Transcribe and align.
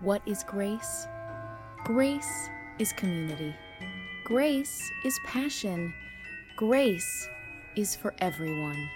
What 0.00 0.22
is 0.26 0.44
grace? 0.44 1.08
Grace 1.82 2.48
is 2.78 2.92
community. 2.92 3.52
Grace 4.22 4.80
is 5.04 5.18
passion. 5.24 5.92
Grace 6.56 7.28
is 7.74 7.96
for 7.96 8.14
everyone. 8.20 8.88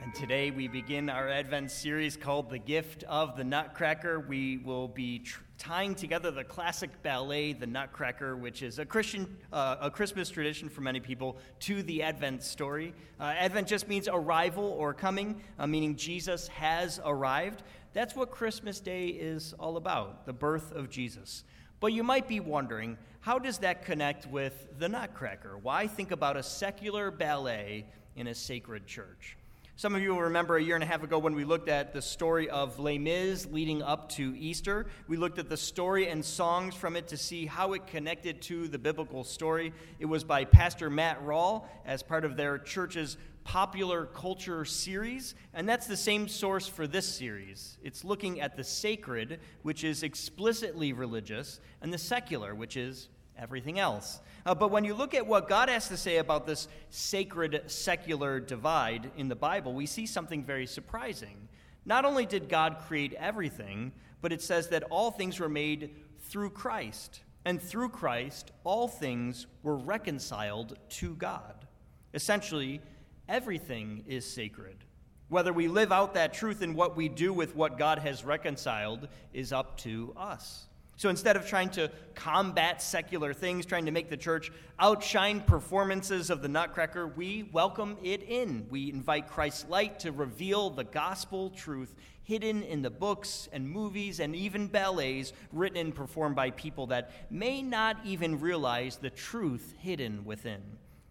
And 0.00 0.14
today 0.14 0.52
we 0.52 0.68
begin 0.68 1.10
our 1.10 1.28
Advent 1.28 1.72
series 1.72 2.16
called 2.16 2.48
The 2.48 2.60
Gift 2.60 3.02
of 3.08 3.36
the 3.36 3.42
Nutcracker. 3.42 4.20
We 4.20 4.58
will 4.58 4.86
be 4.86 5.18
tr- 5.18 5.42
tying 5.60 5.94
together 5.94 6.30
the 6.30 6.42
classic 6.42 6.90
ballet, 7.02 7.52
The 7.52 7.66
Nutcracker, 7.66 8.34
which 8.34 8.62
is 8.62 8.78
a 8.78 8.86
Christian, 8.86 9.36
uh, 9.52 9.76
a 9.82 9.90
Christmas 9.90 10.30
tradition 10.30 10.70
for 10.70 10.80
many 10.80 11.00
people, 11.00 11.36
to 11.60 11.82
the 11.82 12.02
Advent 12.02 12.42
story. 12.42 12.94
Uh, 13.20 13.34
Advent 13.36 13.68
just 13.68 13.86
means 13.86 14.08
arrival 14.08 14.64
or 14.64 14.94
coming, 14.94 15.38
uh, 15.58 15.66
meaning 15.66 15.96
Jesus 15.96 16.48
has 16.48 16.98
arrived. 17.04 17.62
That's 17.92 18.16
what 18.16 18.30
Christmas 18.30 18.80
Day 18.80 19.08
is 19.08 19.52
all 19.60 19.76
about, 19.76 20.24
the 20.24 20.32
birth 20.32 20.72
of 20.72 20.88
Jesus. 20.88 21.44
But 21.78 21.92
you 21.92 22.02
might 22.02 22.26
be 22.26 22.40
wondering, 22.40 22.96
how 23.20 23.38
does 23.38 23.58
that 23.58 23.84
connect 23.84 24.26
with 24.26 24.78
the 24.78 24.88
Nutcracker? 24.88 25.58
Why 25.58 25.86
think 25.86 26.10
about 26.10 26.38
a 26.38 26.42
secular 26.42 27.10
ballet 27.10 27.84
in 28.16 28.28
a 28.28 28.34
sacred 28.34 28.86
church? 28.86 29.36
Some 29.80 29.94
of 29.94 30.02
you 30.02 30.10
will 30.10 30.20
remember 30.20 30.58
a 30.58 30.62
year 30.62 30.74
and 30.74 30.84
a 30.84 30.86
half 30.86 31.02
ago 31.02 31.18
when 31.18 31.34
we 31.34 31.46
looked 31.46 31.70
at 31.70 31.94
the 31.94 32.02
story 32.02 32.50
of 32.50 32.78
Les 32.78 32.98
Mis 32.98 33.46
leading 33.46 33.82
up 33.82 34.10
to 34.10 34.36
Easter. 34.36 34.88
We 35.08 35.16
looked 35.16 35.38
at 35.38 35.48
the 35.48 35.56
story 35.56 36.10
and 36.10 36.22
songs 36.22 36.74
from 36.74 36.96
it 36.96 37.08
to 37.08 37.16
see 37.16 37.46
how 37.46 37.72
it 37.72 37.86
connected 37.86 38.42
to 38.42 38.68
the 38.68 38.78
biblical 38.78 39.24
story. 39.24 39.72
It 39.98 40.04
was 40.04 40.22
by 40.22 40.44
Pastor 40.44 40.90
Matt 40.90 41.24
Rawle 41.24 41.64
as 41.86 42.02
part 42.02 42.26
of 42.26 42.36
their 42.36 42.58
church's 42.58 43.16
popular 43.42 44.04
culture 44.04 44.66
series, 44.66 45.34
and 45.54 45.66
that's 45.66 45.86
the 45.86 45.96
same 45.96 46.28
source 46.28 46.66
for 46.68 46.86
this 46.86 47.08
series. 47.08 47.78
It's 47.82 48.04
looking 48.04 48.42
at 48.42 48.58
the 48.58 48.64
sacred, 48.64 49.40
which 49.62 49.82
is 49.82 50.02
explicitly 50.02 50.92
religious, 50.92 51.58
and 51.80 51.90
the 51.90 51.96
secular, 51.96 52.54
which 52.54 52.76
is 52.76 53.08
everything 53.38 53.78
else. 53.78 54.20
Uh, 54.46 54.54
but 54.54 54.70
when 54.70 54.84
you 54.84 54.94
look 54.94 55.14
at 55.14 55.26
what 55.26 55.48
God 55.48 55.68
has 55.68 55.88
to 55.88 55.96
say 55.96 56.18
about 56.18 56.46
this 56.46 56.68
sacred 56.90 57.62
secular 57.66 58.40
divide 58.40 59.10
in 59.16 59.28
the 59.28 59.36
Bible, 59.36 59.72
we 59.72 59.86
see 59.86 60.06
something 60.06 60.44
very 60.44 60.66
surprising. 60.66 61.48
Not 61.84 62.04
only 62.04 62.26
did 62.26 62.48
God 62.48 62.78
create 62.86 63.14
everything, 63.14 63.92
but 64.20 64.32
it 64.32 64.42
says 64.42 64.68
that 64.68 64.84
all 64.84 65.10
things 65.10 65.40
were 65.40 65.48
made 65.48 65.94
through 66.18 66.50
Christ. 66.50 67.20
And 67.44 67.60
through 67.60 67.88
Christ, 67.88 68.50
all 68.64 68.86
things 68.86 69.46
were 69.62 69.76
reconciled 69.76 70.78
to 70.90 71.14
God. 71.14 71.66
Essentially, 72.12 72.80
everything 73.28 74.04
is 74.06 74.30
sacred. 74.30 74.76
Whether 75.28 75.52
we 75.52 75.68
live 75.68 75.92
out 75.92 76.14
that 76.14 76.34
truth 76.34 76.60
in 76.60 76.74
what 76.74 76.96
we 76.96 77.08
do 77.08 77.32
with 77.32 77.54
what 77.54 77.78
God 77.78 78.00
has 78.00 78.24
reconciled 78.24 79.08
is 79.32 79.52
up 79.52 79.78
to 79.78 80.12
us. 80.16 80.66
So 81.00 81.08
instead 81.08 81.36
of 81.36 81.46
trying 81.46 81.70
to 81.70 81.90
combat 82.14 82.82
secular 82.82 83.32
things, 83.32 83.64
trying 83.64 83.86
to 83.86 83.90
make 83.90 84.10
the 84.10 84.18
church 84.18 84.52
outshine 84.78 85.40
performances 85.40 86.28
of 86.28 86.42
the 86.42 86.48
Nutcracker, 86.48 87.06
we 87.06 87.48
welcome 87.54 87.96
it 88.02 88.22
in. 88.22 88.66
We 88.68 88.92
invite 88.92 89.30
Christ's 89.30 89.66
light 89.70 90.00
to 90.00 90.12
reveal 90.12 90.68
the 90.68 90.84
gospel 90.84 91.48
truth 91.48 91.94
hidden 92.22 92.62
in 92.64 92.82
the 92.82 92.90
books 92.90 93.48
and 93.50 93.66
movies 93.66 94.20
and 94.20 94.36
even 94.36 94.66
ballets 94.66 95.32
written 95.54 95.78
and 95.78 95.94
performed 95.94 96.36
by 96.36 96.50
people 96.50 96.88
that 96.88 97.12
may 97.30 97.62
not 97.62 97.96
even 98.04 98.38
realize 98.38 98.96
the 98.98 99.08
truth 99.08 99.72
hidden 99.78 100.26
within. 100.26 100.60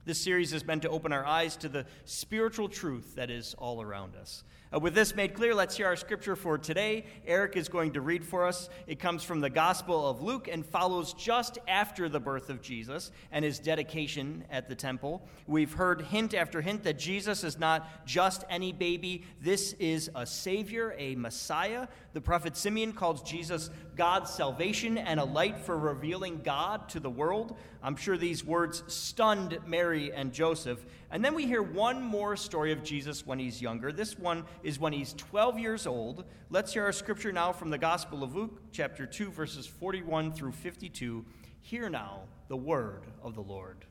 This 0.09 0.19
series 0.19 0.53
is 0.53 0.65
meant 0.65 0.81
to 0.81 0.89
open 0.89 1.13
our 1.13 1.23
eyes 1.23 1.55
to 1.57 1.69
the 1.69 1.85
spiritual 2.03 2.67
truth 2.67 3.13
that 3.13 3.29
is 3.29 3.53
all 3.59 3.79
around 3.79 4.15
us. 4.15 4.43
Uh, 4.71 4.79
with 4.79 4.93
this 4.93 5.15
made 5.15 5.33
clear, 5.33 5.55
let's 5.55 5.77
hear 5.77 5.88
our 5.88 5.95
scripture 5.95 6.35
for 6.35 6.57
today. 6.57 7.05
Eric 7.25 7.55
is 7.55 7.70
going 7.70 7.92
to 7.93 8.02
read 8.02 8.23
for 8.23 8.45
us. 8.45 8.69
It 8.86 8.99
comes 8.99 9.23
from 9.23 9.39
the 9.39 9.49
Gospel 9.49 10.08
of 10.08 10.21
Luke 10.21 10.48
and 10.48 10.64
follows 10.64 11.14
just 11.14 11.58
after 11.67 12.08
the 12.08 12.19
birth 12.19 12.52
of 12.52 12.61
Jesus 12.61 13.11
and 13.31 13.43
his 13.43 13.58
dedication 13.58 14.43
at 14.52 14.69
the 14.69 14.75
temple. 14.75 15.27
We've 15.48 15.73
heard 15.73 16.02
hint 16.02 16.36
after 16.36 16.61
hint 16.61 16.83
that 16.83 16.99
Jesus 16.99 17.43
is 17.43 17.58
not 17.58 18.05
just 18.05 18.45
any 18.49 18.71
baby, 18.71 19.25
this 19.42 19.73
is 19.73 20.09
a 20.15 20.25
Savior, 20.25 20.95
a 20.99 21.15
Messiah. 21.15 21.87
The 22.14 22.21
prophet 22.21 22.55
Simeon 22.55 22.93
calls 22.93 23.23
Jesus 23.23 23.71
God's 23.95 24.31
salvation 24.31 24.98
and 24.99 25.19
a 25.19 25.25
light 25.25 25.59
for 25.59 25.77
revealing 25.77 26.42
God 26.43 26.89
to 26.89 26.99
the 26.99 27.09
world. 27.09 27.58
I'm 27.81 27.95
sure 27.95 28.17
these 28.17 28.45
words 28.45 28.83
stunned 28.87 29.58
Mary 29.65 29.98
and 30.08 30.32
Joseph. 30.32 30.86
And 31.11 31.23
then 31.23 31.36
we 31.36 31.45
hear 31.45 31.61
one 31.61 32.02
more 32.02 32.36
story 32.36 32.71
of 32.71 32.83
Jesus 32.83 33.26
when 33.26 33.39
he's 33.39 33.61
younger. 33.61 33.92
This 33.92 34.17
one 34.17 34.45
is 34.64 34.80
when 34.80 34.93
he's 34.93 35.14
12 35.14 35.60
years 35.60 35.86
old. 35.86 36.23
Let's 36.49 36.73
hear 36.73 36.86
our 36.86 36.92
scripture 36.92 37.32
now 37.32 37.52
from 37.52 37.70
the 37.70 37.77
Gospel 37.77 38.23
of 38.23 38.36
Luke, 38.36 38.61
chapter 38.71 39.05
2, 39.05 39.32
verses 39.32 39.67
41 39.67 40.32
through 40.32 40.54
52. 40.54 41.26
Hear 41.61 41.89
now 41.89 42.21
the 42.48 42.58
word 42.58 43.04
of 43.21 43.36
the 43.36 43.42
Lord. 43.42 43.86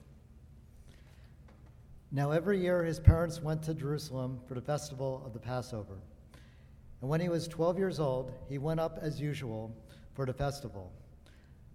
Now, 2.10 2.30
every 2.30 2.58
year 2.58 2.82
his 2.82 2.98
parents 2.98 3.42
went 3.42 3.62
to 3.64 3.74
Jerusalem 3.74 4.40
for 4.48 4.54
the 4.54 4.62
festival 4.62 5.22
of 5.26 5.34
the 5.34 5.38
Passover. 5.38 5.98
And 7.00 7.10
when 7.10 7.20
he 7.20 7.28
was 7.28 7.46
12 7.46 7.78
years 7.78 8.00
old, 8.00 8.32
he 8.48 8.58
went 8.58 8.80
up 8.80 8.98
as 9.02 9.20
usual 9.20 9.76
for 10.14 10.24
the 10.24 10.32
festival. 10.32 10.90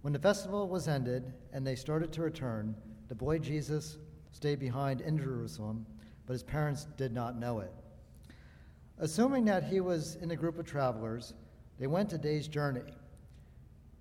When 0.02 0.12
the 0.12 0.18
festival 0.18 0.68
was 0.68 0.86
ended 0.86 1.32
and 1.52 1.66
they 1.66 1.76
started 1.76 2.12
to 2.12 2.22
return, 2.22 2.74
the 3.08 3.14
boy 3.14 3.38
Jesus 3.38 3.96
stayed 4.34 4.58
behind 4.58 5.00
in 5.00 5.16
Jerusalem, 5.16 5.86
but 6.26 6.32
his 6.32 6.42
parents 6.42 6.88
did 6.96 7.12
not 7.12 7.38
know 7.38 7.60
it. 7.60 7.72
Assuming 8.98 9.44
that 9.44 9.64
he 9.64 9.80
was 9.80 10.16
in 10.16 10.32
a 10.32 10.36
group 10.36 10.58
of 10.58 10.66
travelers, 10.66 11.34
they 11.78 11.86
went 11.86 12.12
a 12.12 12.18
day's 12.18 12.48
journey. 12.48 12.92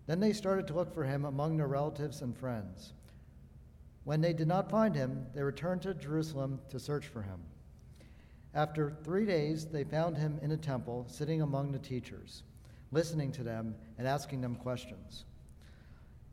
Then 0.07 0.19
they 0.19 0.33
started 0.33 0.67
to 0.67 0.73
look 0.73 0.94
for 0.94 1.03
him 1.03 1.25
among 1.25 1.55
their 1.55 1.67
relatives 1.67 2.21
and 2.21 2.35
friends. 2.35 2.94
When 4.05 4.21
they 4.21 4.33
did 4.33 4.47
not 4.47 4.71
find 4.71 4.95
him, 4.95 5.27
they 5.35 5.44
returned 5.44 5.83
to 5.83 5.94
Jerusalem 5.94 6.59
to 6.69 6.79
search 6.79 7.07
for 7.07 7.21
him. 7.21 7.39
After 8.55 8.97
three 9.03 9.25
days, 9.25 9.65
they 9.65 9.83
found 9.83 10.17
him 10.17 10.39
in 10.41 10.51
a 10.51 10.57
temple, 10.57 11.05
sitting 11.07 11.41
among 11.41 11.71
the 11.71 11.79
teachers, 11.79 12.44
listening 12.91 13.31
to 13.33 13.44
them 13.44 13.75
and 13.97 14.07
asking 14.07 14.41
them 14.41 14.55
questions. 14.55 15.25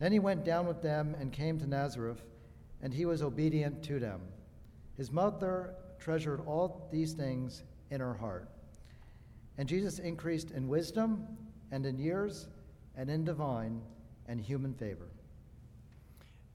Then 0.00 0.12
he 0.12 0.18
went 0.18 0.44
down 0.44 0.66
with 0.66 0.82
them 0.82 1.14
and 1.20 1.30
came 1.30 1.58
to 1.58 1.66
Nazareth, 1.66 2.22
and 2.82 2.92
he 2.92 3.04
was 3.04 3.22
obedient 3.22 3.82
to 3.84 4.00
them. 4.00 4.20
His 4.96 5.12
mother 5.12 5.74
treasured 5.98 6.40
all 6.46 6.88
these 6.90 7.12
things 7.12 7.62
in 7.90 8.00
her 8.00 8.14
heart. 8.14 8.48
And 9.58 9.68
Jesus 9.68 9.98
increased 9.98 10.50
in 10.50 10.68
wisdom 10.68 11.26
and 11.70 11.84
in 11.84 11.98
years 11.98 12.48
and 12.96 13.10
in 13.10 13.24
divine 13.24 13.82
and 14.26 14.40
human 14.40 14.72
favor. 14.72 15.08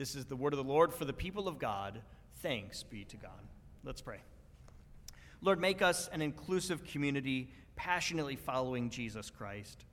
This 0.00 0.14
is 0.14 0.24
the 0.24 0.34
word 0.34 0.54
of 0.54 0.56
the 0.56 0.64
Lord 0.64 0.94
for 0.94 1.04
the 1.04 1.12
people 1.12 1.46
of 1.46 1.58
God. 1.58 2.00
Thanks 2.36 2.82
be 2.82 3.04
to 3.04 3.18
God. 3.18 3.42
Let's 3.84 4.00
pray. 4.00 4.16
Lord, 5.42 5.60
make 5.60 5.82
us 5.82 6.08
an 6.10 6.22
inclusive 6.22 6.84
community 6.84 7.52
passionately 7.76 8.36
following 8.36 8.88
Jesus 8.88 9.28
Christ. 9.28 9.84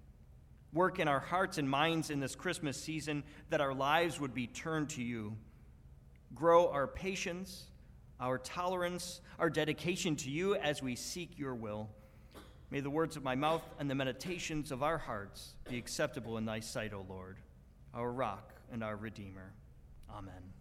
Work 0.71 1.00
in 1.00 1.09
our 1.09 1.19
hearts 1.19 1.57
and 1.57 1.69
minds 1.69 2.09
in 2.09 2.21
this 2.21 2.36
Christmas 2.36 2.77
season 2.77 3.21
that 3.50 3.59
our 3.59 3.74
lives 3.74 4.18
would 4.18 4.33
be 4.33 4.48
turned 4.48 4.88
to 4.92 5.04
you. 5.04 5.36
Grow 6.33 6.69
our 6.69 6.88
patience 6.88 7.65
our 8.18 8.38
tolerance, 8.38 9.19
our 9.39 9.50
dedication 9.50 10.15
to 10.15 10.30
you 10.30 10.56
as 10.56 10.81
we 10.81 10.95
seek 10.95 11.38
your 11.38 11.54
will. 11.54 11.89
May 12.71 12.80
the 12.80 12.89
words 12.89 13.18
of 13.18 13.25
my 13.25 13.36
mouth 13.36 13.62
and 13.77 13.89
the 13.89 13.95
meditations 13.95 14.71
of 14.71 14.83
our 14.83 14.98
hearts 14.98 15.56
be 15.69 15.77
acceptable 15.77 16.38
in 16.38 16.45
thy 16.45 16.62
sight, 16.62 16.94
O 16.94 17.06
Lord, 17.09 17.39
our 17.94 18.09
rock 18.09 18.54
and 18.71 18.86
our 18.86 18.95
redeemer. 18.95 19.51
Amen. 20.09 20.54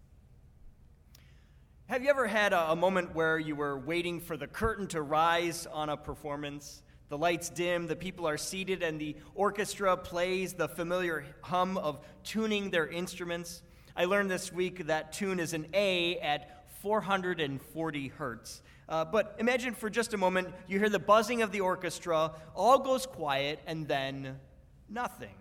Have 1.86 2.02
you 2.02 2.10
ever 2.10 2.26
had 2.26 2.52
a, 2.52 2.74
moment 2.74 3.14
where 3.14 3.38
you 3.38 3.54
were 3.54 3.78
waiting 3.78 4.20
for 4.20 4.36
the 4.36 4.48
curtain 4.48 4.88
to 4.88 5.00
rise 5.00 5.66
on 5.66 5.88
a 5.88 5.96
performance? 5.96 6.82
The 7.08 7.16
lights 7.16 7.48
dim, 7.48 7.86
the 7.86 7.94
people 7.94 8.26
are 8.26 8.36
seated, 8.36 8.82
and 8.82 9.00
the 9.00 9.14
orchestra 9.36 9.96
plays 9.96 10.54
the 10.54 10.68
familiar 10.68 11.24
hum 11.42 11.78
of 11.78 12.00
tuning 12.24 12.70
their 12.70 12.88
instruments. 12.88 13.62
I 13.94 14.06
learned 14.06 14.30
this 14.30 14.52
week 14.52 14.88
that 14.88 15.12
tune 15.12 15.38
is 15.38 15.52
an 15.52 15.68
A 15.72 16.18
at 16.18 16.66
440 16.82 18.08
hertz. 18.08 18.62
Uh, 18.88 19.04
but 19.04 19.36
imagine 19.38 19.72
for 19.72 19.88
just 19.88 20.12
a 20.12 20.16
moment 20.16 20.48
you 20.66 20.80
hear 20.80 20.88
the 20.88 20.98
buzzing 20.98 21.42
of 21.42 21.52
the 21.52 21.60
orchestra, 21.60 22.32
all 22.54 22.80
goes 22.80 23.06
quiet, 23.06 23.60
and 23.64 23.86
then 23.86 24.40
nothing. 24.88 25.34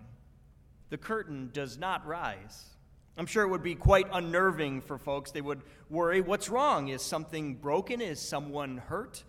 The 0.89 0.97
curtain 0.97 1.49
does 1.51 1.77
not 1.77 2.05
rise. 2.05 2.74
I'm 3.17 3.25
sure 3.25 3.43
it 3.43 3.49
would 3.49 3.63
be 3.63 3.75
quite 3.75 4.07
unnerving 4.11 4.81
for 4.81 4.97
folks. 4.97 5.31
They 5.31 5.41
would 5.41 5.61
worry 5.89 6.19
what's 6.19 6.49
wrong? 6.49 6.89
Is 6.89 7.01
something 7.01 7.55
broken? 7.55 8.01
Is 8.01 8.19
someone 8.19 8.77
hurt? 8.77 9.23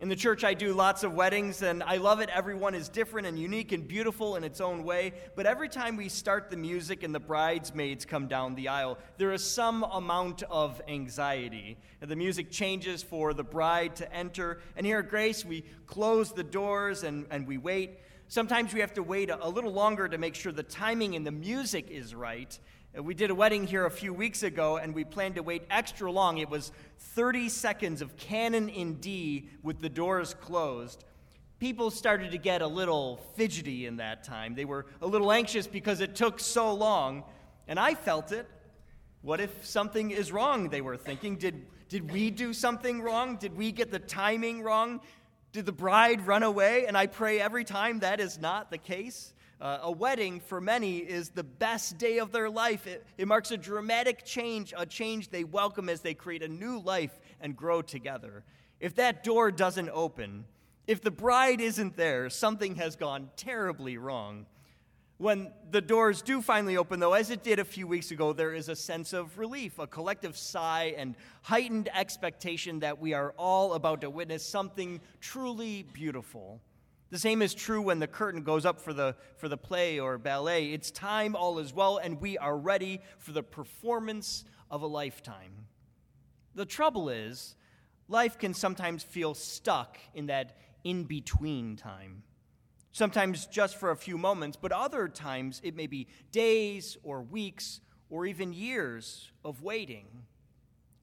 In 0.00 0.08
the 0.08 0.16
church, 0.16 0.44
I 0.44 0.54
do 0.54 0.72
lots 0.72 1.04
of 1.04 1.14
weddings, 1.14 1.62
and 1.62 1.82
I 1.82 1.98
love 1.98 2.20
it. 2.20 2.30
Everyone 2.30 2.74
is 2.74 2.88
different 2.88 3.28
and 3.28 3.38
unique 3.38 3.70
and 3.70 3.86
beautiful 3.86 4.34
in 4.34 4.42
its 4.42 4.60
own 4.60 4.82
way. 4.82 5.12
But 5.36 5.44
every 5.46 5.68
time 5.68 5.96
we 5.96 6.08
start 6.08 6.50
the 6.50 6.56
music 6.56 7.02
and 7.02 7.14
the 7.14 7.20
bridesmaids 7.20 8.04
come 8.06 8.26
down 8.26 8.54
the 8.54 8.68
aisle, 8.68 8.98
there 9.18 9.30
is 9.32 9.44
some 9.44 9.84
amount 9.84 10.42
of 10.44 10.80
anxiety. 10.88 11.76
The 12.00 12.16
music 12.16 12.50
changes 12.50 13.02
for 13.02 13.34
the 13.34 13.44
bride 13.44 13.94
to 13.96 14.12
enter. 14.12 14.60
And 14.74 14.86
here 14.86 15.00
at 15.00 15.10
Grace, 15.10 15.44
we 15.44 15.66
close 15.86 16.32
the 16.32 16.44
doors 16.44 17.04
and, 17.04 17.26
and 17.30 17.46
we 17.46 17.58
wait. 17.58 17.98
Sometimes 18.26 18.72
we 18.72 18.80
have 18.80 18.94
to 18.94 19.02
wait 19.02 19.28
a 19.28 19.48
little 19.48 19.72
longer 19.72 20.08
to 20.08 20.16
make 20.16 20.34
sure 20.34 20.50
the 20.50 20.62
timing 20.62 21.14
and 21.14 21.26
the 21.26 21.32
music 21.32 21.90
is 21.90 22.14
right. 22.14 22.58
Uh, 22.96 23.02
we 23.02 23.14
did 23.14 23.30
a 23.30 23.34
wedding 23.34 23.66
here 23.66 23.86
a 23.86 23.90
few 23.90 24.12
weeks 24.12 24.42
ago, 24.42 24.76
and 24.76 24.94
we 24.94 25.04
planned 25.04 25.36
to 25.36 25.42
wait 25.42 25.62
extra 25.70 26.10
long. 26.10 26.38
It 26.38 26.50
was 26.50 26.72
30 26.98 27.48
seconds 27.48 28.02
of 28.02 28.16
canon 28.16 28.68
in 28.68 28.94
D 28.94 29.48
with 29.62 29.80
the 29.80 29.88
doors 29.88 30.34
closed. 30.34 31.04
People 31.60 31.90
started 31.90 32.32
to 32.32 32.38
get 32.38 32.62
a 32.62 32.66
little 32.66 33.18
fidgety 33.36 33.86
in 33.86 33.98
that 33.98 34.24
time. 34.24 34.54
They 34.54 34.64
were 34.64 34.86
a 35.00 35.06
little 35.06 35.30
anxious 35.30 35.68
because 35.68 36.00
it 36.00 36.16
took 36.16 36.40
so 36.40 36.74
long, 36.74 37.22
and 37.68 37.78
I 37.78 37.94
felt 37.94 38.32
it. 38.32 38.48
What 39.22 39.40
if 39.40 39.64
something 39.64 40.10
is 40.10 40.32
wrong? 40.32 40.70
They 40.70 40.80
were 40.80 40.96
thinking. 40.96 41.36
Did, 41.36 41.66
did 41.88 42.10
we 42.10 42.30
do 42.30 42.52
something 42.52 43.02
wrong? 43.02 43.36
Did 43.36 43.56
we 43.56 43.70
get 43.70 43.92
the 43.92 43.98
timing 43.98 44.62
wrong? 44.62 45.00
Did 45.52 45.66
the 45.66 45.72
bride 45.72 46.26
run 46.26 46.42
away? 46.42 46.86
And 46.86 46.96
I 46.96 47.06
pray 47.06 47.40
every 47.40 47.64
time 47.64 48.00
that 48.00 48.18
is 48.18 48.40
not 48.40 48.70
the 48.70 48.78
case. 48.78 49.32
Uh, 49.60 49.78
a 49.82 49.92
wedding 49.92 50.40
for 50.40 50.58
many 50.58 50.98
is 50.98 51.30
the 51.30 51.44
best 51.44 51.98
day 51.98 52.18
of 52.18 52.32
their 52.32 52.48
life. 52.48 52.86
It, 52.86 53.04
it 53.18 53.28
marks 53.28 53.50
a 53.50 53.58
dramatic 53.58 54.24
change, 54.24 54.72
a 54.74 54.86
change 54.86 55.28
they 55.28 55.44
welcome 55.44 55.90
as 55.90 56.00
they 56.00 56.14
create 56.14 56.42
a 56.42 56.48
new 56.48 56.78
life 56.78 57.20
and 57.42 57.54
grow 57.54 57.82
together. 57.82 58.42
If 58.80 58.94
that 58.94 59.22
door 59.22 59.50
doesn't 59.50 59.90
open, 59.90 60.46
if 60.86 61.02
the 61.02 61.10
bride 61.10 61.60
isn't 61.60 61.94
there, 61.96 62.30
something 62.30 62.76
has 62.76 62.96
gone 62.96 63.28
terribly 63.36 63.98
wrong. 63.98 64.46
When 65.18 65.52
the 65.70 65.82
doors 65.82 66.22
do 66.22 66.40
finally 66.40 66.78
open, 66.78 66.98
though, 66.98 67.12
as 67.12 67.28
it 67.28 67.42
did 67.42 67.58
a 67.58 67.64
few 67.64 67.86
weeks 67.86 68.10
ago, 68.10 68.32
there 68.32 68.54
is 68.54 68.70
a 68.70 68.74
sense 68.74 69.12
of 69.12 69.38
relief, 69.38 69.78
a 69.78 69.86
collective 69.86 70.38
sigh, 70.38 70.94
and 70.96 71.14
heightened 71.42 71.90
expectation 71.92 72.80
that 72.80 72.98
we 72.98 73.12
are 73.12 73.34
all 73.36 73.74
about 73.74 74.00
to 74.00 74.08
witness 74.08 74.42
something 74.42 75.02
truly 75.20 75.82
beautiful. 75.92 76.62
The 77.10 77.18
same 77.18 77.42
is 77.42 77.54
true 77.54 77.82
when 77.82 77.98
the 77.98 78.06
curtain 78.06 78.42
goes 78.42 78.64
up 78.64 78.80
for 78.80 78.92
the, 78.92 79.16
for 79.36 79.48
the 79.48 79.56
play 79.56 79.98
or 79.98 80.16
ballet. 80.16 80.72
It's 80.72 80.92
time, 80.92 81.34
all 81.34 81.58
is 81.58 81.74
well, 81.74 81.98
and 81.98 82.20
we 82.20 82.38
are 82.38 82.56
ready 82.56 83.00
for 83.18 83.32
the 83.32 83.42
performance 83.42 84.44
of 84.70 84.82
a 84.82 84.86
lifetime. 84.86 85.66
The 86.54 86.64
trouble 86.64 87.08
is, 87.08 87.56
life 88.08 88.38
can 88.38 88.54
sometimes 88.54 89.02
feel 89.02 89.34
stuck 89.34 89.98
in 90.14 90.26
that 90.26 90.56
in 90.84 91.04
between 91.04 91.76
time. 91.76 92.22
Sometimes 92.92 93.46
just 93.46 93.76
for 93.76 93.90
a 93.90 93.96
few 93.96 94.16
moments, 94.16 94.56
but 94.60 94.72
other 94.72 95.08
times 95.08 95.60
it 95.64 95.74
may 95.74 95.88
be 95.88 96.06
days 96.30 96.96
or 97.02 97.22
weeks 97.22 97.80
or 98.08 98.26
even 98.26 98.52
years 98.52 99.30
of 99.44 99.62
waiting. 99.62 100.06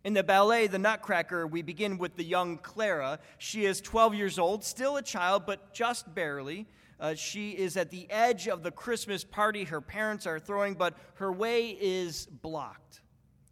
In 0.07 0.13
the 0.13 0.23
ballet, 0.23 0.67
The 0.67 0.79
Nutcracker, 0.79 1.45
we 1.45 1.61
begin 1.61 1.97
with 1.97 2.15
the 2.15 2.23
young 2.23 2.59
Clara. 2.59 3.19
She 3.39 3.65
is 3.65 3.81
12 3.81 4.15
years 4.15 4.39
old, 4.39 4.63
still 4.63 4.95
a 4.95 5.01
child, 5.01 5.45
but 5.45 5.73
just 5.73 6.15
barely. 6.15 6.65
Uh, 6.97 7.13
she 7.13 7.51
is 7.51 7.75
at 7.75 7.89
the 7.89 8.09
edge 8.09 8.47
of 8.47 8.63
the 8.63 8.71
Christmas 8.71 9.25
party 9.25 9.65
her 9.65 9.81
parents 9.81 10.25
are 10.25 10.39
throwing, 10.39 10.75
but 10.75 10.93
her 11.15 11.29
way 11.29 11.71
is 11.71 12.25
blocked. 12.25 13.01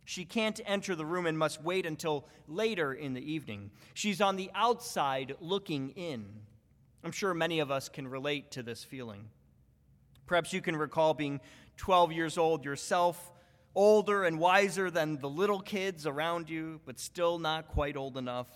She 0.05 0.23
can't 0.23 0.61
enter 0.65 0.95
the 0.95 1.05
room 1.05 1.25
and 1.25 1.37
must 1.37 1.61
wait 1.61 1.85
until 1.85 2.25
later 2.47 2.93
in 2.93 3.13
the 3.13 3.33
evening. 3.33 3.69
She's 3.93 4.21
on 4.21 4.37
the 4.37 4.49
outside 4.55 5.35
looking 5.41 5.89
in. 5.89 6.25
I'm 7.03 7.11
sure 7.11 7.33
many 7.33 7.59
of 7.59 7.69
us 7.69 7.89
can 7.89 8.07
relate 8.07 8.51
to 8.51 8.63
this 8.63 8.81
feeling. 8.81 9.27
Perhaps 10.25 10.53
you 10.53 10.61
can 10.61 10.77
recall 10.77 11.13
being 11.13 11.41
12 11.75 12.13
years 12.13 12.37
old 12.37 12.63
yourself 12.63 13.33
older 13.75 14.23
and 14.23 14.39
wiser 14.39 14.89
than 14.89 15.19
the 15.19 15.29
little 15.29 15.59
kids 15.59 16.07
around 16.07 16.49
you, 16.49 16.79
but 16.85 16.99
still 16.99 17.37
not 17.37 17.67
quite 17.67 17.97
old 17.97 18.17
enough. 18.17 18.47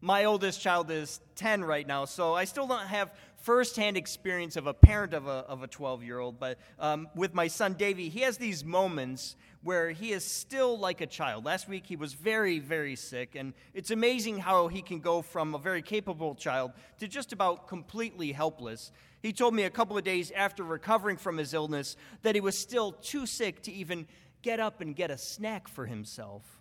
My 0.00 0.26
oldest 0.26 0.60
child 0.60 0.92
is 0.92 1.20
10 1.34 1.64
right 1.64 1.86
now, 1.86 2.04
so 2.04 2.32
I 2.34 2.44
still 2.44 2.68
don't 2.68 2.86
have 2.86 3.12
firsthand 3.42 3.96
experience 3.96 4.56
of 4.56 4.68
a 4.68 4.74
parent 4.74 5.12
of 5.12 5.26
a, 5.26 5.44
of 5.48 5.64
a 5.64 5.66
12 5.66 6.04
year 6.04 6.20
old. 6.20 6.38
But 6.38 6.58
um, 6.78 7.08
with 7.16 7.34
my 7.34 7.48
son 7.48 7.74
Davey, 7.74 8.08
he 8.08 8.20
has 8.20 8.36
these 8.36 8.64
moments 8.64 9.34
where 9.62 9.90
he 9.90 10.12
is 10.12 10.24
still 10.24 10.78
like 10.78 11.00
a 11.00 11.06
child. 11.06 11.44
Last 11.44 11.68
week 11.68 11.84
he 11.84 11.96
was 11.96 12.12
very, 12.12 12.60
very 12.60 12.94
sick, 12.94 13.34
and 13.34 13.54
it's 13.74 13.90
amazing 13.90 14.38
how 14.38 14.68
he 14.68 14.82
can 14.82 15.00
go 15.00 15.20
from 15.20 15.56
a 15.56 15.58
very 15.58 15.82
capable 15.82 16.36
child 16.36 16.72
to 17.00 17.08
just 17.08 17.32
about 17.32 17.66
completely 17.66 18.30
helpless. 18.30 18.92
He 19.20 19.32
told 19.32 19.52
me 19.52 19.64
a 19.64 19.70
couple 19.70 19.98
of 19.98 20.04
days 20.04 20.30
after 20.30 20.62
recovering 20.62 21.16
from 21.16 21.38
his 21.38 21.54
illness 21.54 21.96
that 22.22 22.36
he 22.36 22.40
was 22.40 22.56
still 22.56 22.92
too 22.92 23.26
sick 23.26 23.62
to 23.62 23.72
even 23.72 24.06
get 24.42 24.60
up 24.60 24.80
and 24.80 24.94
get 24.94 25.10
a 25.10 25.18
snack 25.18 25.66
for 25.66 25.86
himself. 25.86 26.57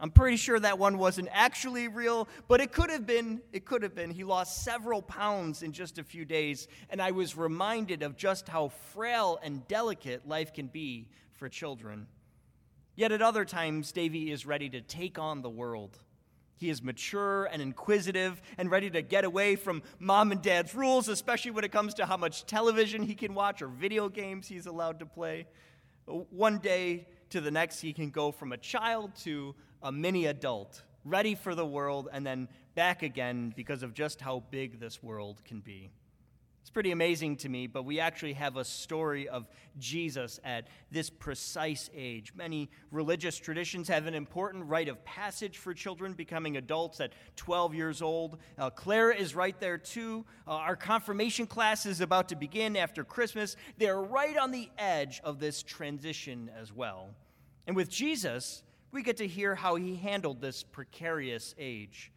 I'm 0.00 0.10
pretty 0.10 0.38
sure 0.38 0.58
that 0.58 0.78
one 0.78 0.96
wasn't 0.96 1.28
actually 1.30 1.88
real, 1.88 2.26
but 2.48 2.62
it 2.62 2.72
could 2.72 2.88
have 2.88 3.06
been. 3.06 3.42
It 3.52 3.66
could 3.66 3.82
have 3.82 3.94
been. 3.94 4.10
He 4.10 4.24
lost 4.24 4.64
several 4.64 5.02
pounds 5.02 5.62
in 5.62 5.72
just 5.72 5.98
a 5.98 6.02
few 6.02 6.24
days, 6.24 6.68
and 6.88 7.02
I 7.02 7.10
was 7.10 7.36
reminded 7.36 8.02
of 8.02 8.16
just 8.16 8.48
how 8.48 8.68
frail 8.68 9.38
and 9.42 9.66
delicate 9.68 10.26
life 10.26 10.54
can 10.54 10.68
be 10.68 11.08
for 11.34 11.50
children. 11.50 12.06
Yet 12.96 13.12
at 13.12 13.20
other 13.20 13.44
times, 13.44 13.92
Davy 13.92 14.30
is 14.30 14.46
ready 14.46 14.70
to 14.70 14.80
take 14.80 15.18
on 15.18 15.42
the 15.42 15.50
world. 15.50 15.98
He 16.56 16.70
is 16.70 16.82
mature 16.82 17.46
and 17.46 17.62
inquisitive 17.62 18.40
and 18.58 18.70
ready 18.70 18.90
to 18.90 19.02
get 19.02 19.24
away 19.24 19.56
from 19.56 19.82
mom 19.98 20.32
and 20.32 20.42
dad's 20.42 20.74
rules, 20.74 21.08
especially 21.08 21.50
when 21.50 21.64
it 21.64 21.72
comes 21.72 21.94
to 21.94 22.06
how 22.06 22.16
much 22.16 22.44
television 22.46 23.02
he 23.02 23.14
can 23.14 23.34
watch 23.34 23.62
or 23.62 23.68
video 23.68 24.08
games 24.08 24.48
he's 24.48 24.66
allowed 24.66 24.98
to 25.00 25.06
play. 25.06 25.46
One 26.06 26.58
day 26.58 27.06
to 27.30 27.40
the 27.40 27.50
next, 27.50 27.80
he 27.80 27.92
can 27.92 28.10
go 28.10 28.32
from 28.32 28.52
a 28.52 28.58
child 28.58 29.14
to 29.22 29.54
a 29.82 29.92
mini 29.92 30.26
adult, 30.26 30.82
ready 31.04 31.34
for 31.34 31.54
the 31.54 31.66
world, 31.66 32.08
and 32.12 32.26
then 32.26 32.48
back 32.74 33.02
again 33.02 33.52
because 33.56 33.82
of 33.82 33.94
just 33.94 34.20
how 34.20 34.42
big 34.50 34.80
this 34.80 35.02
world 35.02 35.42
can 35.44 35.60
be. 35.60 35.90
It's 36.70 36.74
pretty 36.74 36.92
amazing 36.92 37.36
to 37.38 37.48
me, 37.48 37.66
but 37.66 37.84
we 37.84 38.00
actually 38.00 38.34
have 38.34 38.56
a 38.56 38.64
story 38.64 39.28
of 39.28 39.48
Jesus 39.78 40.38
at 40.44 40.68
this 40.90 41.08
precise 41.10 41.90
age. 41.94 42.32
Many 42.34 42.70
religious 42.92 43.38
traditions 43.38 43.88
have 43.88 44.06
an 44.06 44.14
important 44.14 44.66
rite 44.66 44.88
of 44.88 45.02
passage 45.04 45.58
for 45.58 45.72
children 45.72 46.12
becoming 46.12 46.58
adults 46.58 47.00
at 47.00 47.12
12 47.36 47.74
years 47.74 48.02
old. 48.02 48.38
Uh, 48.58 48.70
Clara 48.70 49.16
is 49.16 49.34
right 49.34 49.58
there 49.58 49.78
too. 49.78 50.24
Uh, 50.46 50.52
our 50.52 50.76
confirmation 50.76 51.46
class 51.46 51.86
is 51.86 52.00
about 52.02 52.28
to 52.28 52.36
begin 52.36 52.76
after 52.76 53.04
Christmas. 53.04 53.56
They're 53.78 54.00
right 54.00 54.36
on 54.36 54.50
the 54.50 54.68
edge 54.78 55.20
of 55.24 55.40
this 55.40 55.62
transition 55.62 56.50
as 56.56 56.72
well. 56.72 57.08
And 57.66 57.74
with 57.74 57.88
Jesus, 57.88 58.62
we 58.92 59.02
get 59.02 59.18
to 59.18 59.26
hear 59.26 59.54
how 59.54 59.76
he 59.76 59.96
handled 59.96 60.40
this 60.40 60.62
precarious 60.62 61.54
age. 61.58 62.12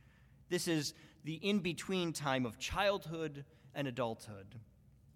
This 0.49 0.67
is 0.67 0.93
the 1.23 1.35
in 1.35 1.59
between 1.59 2.13
time 2.13 2.45
of 2.45 2.57
childhood 2.59 3.45
and 3.75 3.87
adulthood. 3.87 4.55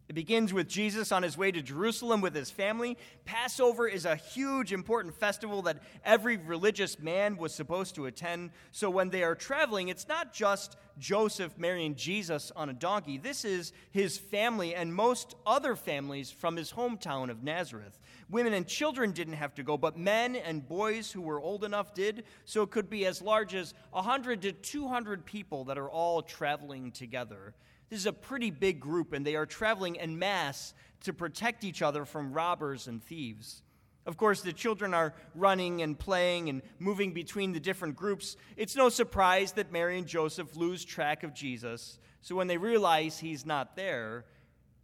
It 0.10 0.16
begins 0.16 0.54
with 0.54 0.70
Jesus 0.70 1.12
on 1.12 1.24
his 1.24 1.38
way 1.38 1.52
to 1.52 1.62
Jerusalem 1.62 2.22
with 2.22 2.34
his 2.34 2.50
family. 2.50 2.98
Passover 3.26 3.90
is 3.90 4.06
a 4.06 4.16
huge, 4.16 4.72
important 4.72 5.14
festival 5.14 5.62
that 5.64 5.80
every 6.06 6.38
religious 6.38 6.98
man 6.98 7.36
was 7.36 7.54
supposed 7.54 7.96
to 7.96 8.06
attend. 8.06 8.52
So 8.72 8.90
when 8.90 9.10
they 9.10 9.24
are 9.24 9.36
traveling, 9.36 9.90
it's 9.90 10.08
not 10.08 10.34
just 10.34 10.78
Joseph 10.98 11.58
marrying 11.58 11.94
Jesus 11.96 12.54
on 12.56 12.70
a 12.70 12.74
donkey. 12.74 13.18
This 13.18 13.44
is 13.44 13.74
his 13.92 14.18
family 14.18 14.74
and 14.74 14.96
most 14.96 15.36
other 15.46 15.76
families 15.76 16.32
from 16.32 16.56
his 16.56 16.72
hometown 16.72 17.30
of 17.30 17.44
Nazareth. 17.44 18.00
Women 18.30 18.54
and 18.54 18.66
children 18.66 19.12
didn't 19.12 19.34
have 19.34 19.56
to 19.56 19.64
go, 19.64 19.78
but 19.78 19.98
men 19.98 20.38
and 20.38 20.66
boys 20.66 21.12
who 21.12 21.22
were 21.22 21.42
old 21.42 21.66
enough 21.66 21.94
did. 21.94 22.24
So 22.46 22.62
it 22.62 22.72
could 22.72 22.90
be 22.90 23.06
as 23.06 23.22
large 23.22 23.54
as 23.54 23.74
100 23.92 24.42
to 24.44 24.54
200 24.54 25.26
people 25.26 25.66
that 25.66 25.78
are 25.78 25.90
all 25.90 26.22
traveling 26.22 26.92
together. 26.92 27.54
This 27.90 28.00
is 28.00 28.06
a 28.06 28.14
pretty 28.14 28.52
big 28.52 28.80
group, 28.80 29.14
and 29.14 29.26
they 29.26 29.36
are 29.36 29.46
traveling 29.46 30.00
en 30.00 30.20
masse 30.20 30.74
to 31.04 31.14
protect 31.14 31.64
each 31.64 31.82
other 31.82 32.06
from 32.06 32.34
robbers 32.34 32.88
and 32.88 33.02
thieves. 33.04 33.62
Of 34.06 34.16
course, 34.16 34.42
the 34.42 34.54
children 34.54 34.94
are 34.94 35.14
running 35.36 35.82
and 35.82 36.00
playing 36.00 36.48
and 36.50 36.62
moving 36.80 37.14
between 37.14 37.52
the 37.52 37.60
different 37.60 37.96
groups. 37.96 38.38
It's 38.56 38.76
no 38.76 38.88
surprise 38.88 39.52
that 39.54 39.72
Mary 39.72 39.98
and 39.98 40.08
Joseph 40.08 40.56
lose 40.56 40.86
track 40.86 41.24
of 41.24 41.34
Jesus. 41.34 42.00
So 42.22 42.36
when 42.36 42.48
they 42.48 42.58
realize 42.58 43.20
he's 43.20 43.46
not 43.46 43.76
there, 43.76 44.26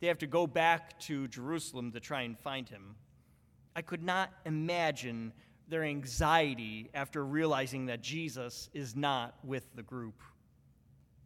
they 0.01 0.07
have 0.07 0.17
to 0.19 0.27
go 0.27 0.45
back 0.45 0.99
to 1.01 1.29
Jerusalem 1.29 1.93
to 1.93 2.01
try 2.01 2.23
and 2.23 2.37
find 2.37 2.67
him. 2.67 2.95
I 3.75 3.81
could 3.81 4.03
not 4.03 4.31
imagine 4.45 5.31
their 5.69 5.83
anxiety 5.83 6.89
after 6.93 7.25
realizing 7.25 7.85
that 7.85 8.01
Jesus 8.01 8.69
is 8.73 8.95
not 8.95 9.35
with 9.43 9.65
the 9.75 9.83
group. 9.83 10.21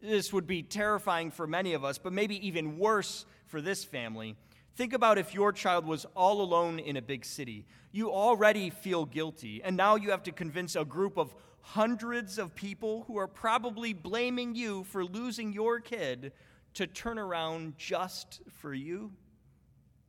This 0.00 0.32
would 0.32 0.46
be 0.46 0.62
terrifying 0.62 1.30
for 1.30 1.46
many 1.46 1.74
of 1.74 1.84
us, 1.84 1.98
but 1.98 2.12
maybe 2.12 2.46
even 2.46 2.78
worse 2.78 3.26
for 3.46 3.60
this 3.60 3.84
family. 3.84 4.36
Think 4.76 4.92
about 4.92 5.18
if 5.18 5.34
your 5.34 5.52
child 5.52 5.86
was 5.86 6.06
all 6.14 6.40
alone 6.40 6.78
in 6.78 6.96
a 6.96 7.02
big 7.02 7.24
city. 7.24 7.66
You 7.90 8.12
already 8.12 8.70
feel 8.70 9.04
guilty, 9.06 9.60
and 9.62 9.76
now 9.76 9.96
you 9.96 10.10
have 10.10 10.22
to 10.24 10.32
convince 10.32 10.76
a 10.76 10.84
group 10.84 11.18
of 11.18 11.34
hundreds 11.60 12.38
of 12.38 12.54
people 12.54 13.04
who 13.08 13.18
are 13.18 13.26
probably 13.26 13.92
blaming 13.92 14.54
you 14.54 14.84
for 14.84 15.04
losing 15.04 15.52
your 15.52 15.80
kid 15.80 16.32
to 16.74 16.86
turn 16.86 17.18
around 17.18 17.76
just 17.76 18.40
for 18.60 18.72
you. 18.72 19.10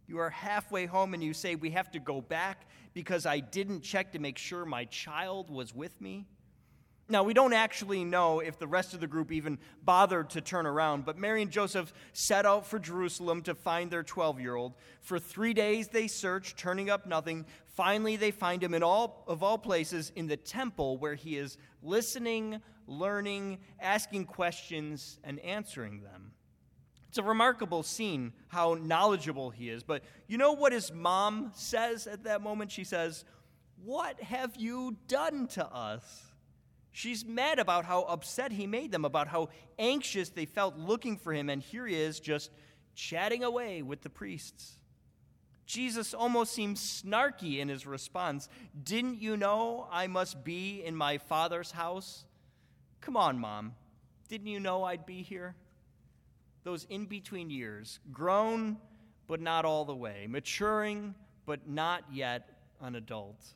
You 0.07 0.19
are 0.19 0.29
halfway 0.29 0.85
home 0.85 1.13
and 1.13 1.23
you 1.23 1.33
say, 1.33 1.55
We 1.55 1.71
have 1.71 1.91
to 1.91 1.99
go 1.99 2.21
back 2.21 2.67
because 2.93 3.25
I 3.25 3.39
didn't 3.39 3.81
check 3.81 4.11
to 4.11 4.19
make 4.19 4.37
sure 4.37 4.65
my 4.65 4.85
child 4.85 5.49
was 5.49 5.73
with 5.73 5.99
me. 6.01 6.25
Now, 7.11 7.23
we 7.23 7.33
don't 7.33 7.53
actually 7.53 8.03
know 8.03 8.39
if 8.39 8.59
the 8.59 8.67
rest 8.67 8.93
of 8.93 8.99
the 8.99 9.07
group 9.07 9.31
even 9.31 9.57
bothered 9.83 10.29
to 10.31 10.41
turn 10.41 10.67
around, 10.67 11.05
but 11.05 11.17
Mary 11.17 11.41
and 11.41 11.49
Joseph 11.49 11.91
set 12.13 12.45
out 12.45 12.67
for 12.67 12.77
Jerusalem 12.77 13.41
to 13.43 13.55
find 13.55 13.89
their 13.89 14.03
12 14.03 14.39
year 14.39 14.53
old. 14.53 14.75
For 15.01 15.17
three 15.17 15.55
days 15.55 15.87
they 15.87 16.07
search, 16.07 16.55
turning 16.55 16.91
up 16.91 17.07
nothing. 17.07 17.47
Finally, 17.65 18.15
they 18.15 18.29
find 18.29 18.61
him 18.61 18.75
in 18.75 18.83
all 18.83 19.23
of 19.27 19.41
all 19.41 19.57
places 19.57 20.11
in 20.15 20.27
the 20.27 20.37
temple 20.37 20.99
where 20.99 21.15
he 21.15 21.35
is 21.35 21.57
listening, 21.81 22.61
learning, 22.85 23.57
asking 23.79 24.25
questions, 24.25 25.17
and 25.23 25.39
answering 25.39 26.03
them. 26.03 26.33
It's 27.07 27.17
a 27.17 27.23
remarkable 27.23 27.81
scene 27.81 28.33
how 28.49 28.75
knowledgeable 28.75 29.49
he 29.49 29.69
is. 29.69 29.81
But 29.81 30.03
you 30.27 30.37
know 30.37 30.51
what 30.51 30.73
his 30.73 30.91
mom 30.91 31.53
says 31.55 32.05
at 32.05 32.25
that 32.25 32.43
moment? 32.43 32.71
She 32.71 32.83
says, 32.83 33.25
What 33.83 34.21
have 34.21 34.55
you 34.57 34.95
done 35.07 35.47
to 35.47 35.65
us? 35.65 36.28
She's 36.91 37.23
mad 37.23 37.59
about 37.59 37.85
how 37.85 38.03
upset 38.03 38.51
he 38.51 38.67
made 38.67 38.91
them, 38.91 39.05
about 39.05 39.27
how 39.27 39.49
anxious 39.77 40.29
they 40.29 40.45
felt 40.45 40.77
looking 40.77 41.17
for 41.17 41.33
him, 41.33 41.49
and 41.49 41.61
here 41.61 41.85
he 41.85 41.95
is 41.95 42.19
just 42.19 42.51
chatting 42.95 43.43
away 43.43 43.81
with 43.81 44.01
the 44.01 44.09
priests. 44.09 44.73
Jesus 45.65 46.15
almost 46.15 46.51
seems 46.51 46.81
snarky 46.81 47.59
in 47.59 47.69
his 47.69 47.85
response. 47.85 48.49
Didn't 48.83 49.21
you 49.21 49.37
know 49.37 49.87
I 49.91 50.07
must 50.07 50.43
be 50.43 50.83
in 50.83 50.95
my 50.95 51.19
father's 51.19 51.71
house? 51.71 52.25
Come 53.01 53.15
on, 53.15 53.37
mom. 53.37 53.75
Didn't 54.27 54.47
you 54.47 54.59
know 54.59 54.83
I'd 54.83 55.05
be 55.05 55.21
here? 55.21 55.55
Those 56.63 56.85
in 56.89 57.05
between 57.05 57.51
years, 57.51 57.99
grown 58.11 58.77
but 59.27 59.41
not 59.41 59.63
all 59.63 59.85
the 59.85 59.95
way, 59.95 60.25
maturing 60.27 61.13
but 61.45 61.69
not 61.69 62.03
yet 62.11 62.49
an 62.81 62.95
adult 62.95 63.53